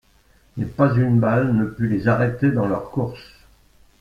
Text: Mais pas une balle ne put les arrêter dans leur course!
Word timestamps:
Mais 0.57 0.65
pas 0.65 0.95
une 0.95 1.19
balle 1.19 1.53
ne 1.55 1.63
put 1.67 1.87
les 1.87 2.07
arrêter 2.07 2.49
dans 2.51 2.65
leur 2.65 2.89
course! 2.89 3.21